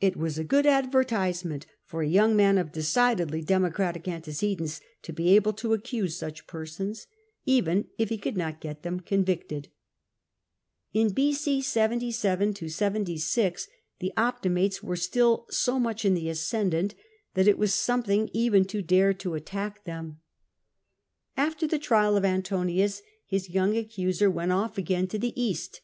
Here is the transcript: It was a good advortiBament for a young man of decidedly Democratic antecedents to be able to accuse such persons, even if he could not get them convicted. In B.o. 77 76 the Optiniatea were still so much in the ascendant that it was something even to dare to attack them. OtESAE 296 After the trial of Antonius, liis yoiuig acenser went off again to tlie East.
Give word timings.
It 0.00 0.16
was 0.16 0.38
a 0.38 0.42
good 0.42 0.64
advortiBament 0.64 1.64
for 1.84 2.00
a 2.00 2.08
young 2.08 2.34
man 2.34 2.56
of 2.56 2.72
decidedly 2.72 3.42
Democratic 3.42 4.08
antecedents 4.08 4.80
to 5.02 5.12
be 5.12 5.36
able 5.36 5.52
to 5.52 5.74
accuse 5.74 6.16
such 6.16 6.46
persons, 6.46 7.06
even 7.44 7.88
if 7.98 8.08
he 8.08 8.16
could 8.16 8.38
not 8.38 8.62
get 8.62 8.82
them 8.82 9.00
convicted. 9.00 9.68
In 10.94 11.10
B.o. 11.12 11.60
77 11.60 12.54
76 12.54 13.68
the 13.98 14.14
Optiniatea 14.16 14.82
were 14.82 14.96
still 14.96 15.44
so 15.50 15.78
much 15.78 16.06
in 16.06 16.14
the 16.14 16.30
ascendant 16.30 16.94
that 17.34 17.46
it 17.46 17.58
was 17.58 17.74
something 17.74 18.30
even 18.32 18.64
to 18.64 18.80
dare 18.80 19.12
to 19.12 19.34
attack 19.34 19.84
them. 19.84 20.20
OtESAE 21.36 21.50
296 21.52 21.52
After 21.52 21.66
the 21.68 21.78
trial 21.84 22.16
of 22.16 22.24
Antonius, 22.24 23.02
liis 23.30 23.50
yoiuig 23.52 23.90
acenser 23.94 24.32
went 24.32 24.52
off 24.52 24.78
again 24.78 25.06
to 25.08 25.18
tlie 25.18 25.34
East. 25.36 25.82